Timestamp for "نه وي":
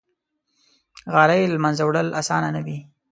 2.55-2.79